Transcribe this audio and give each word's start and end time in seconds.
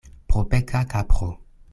Propeka 0.31 0.79
kapro. 0.93 1.29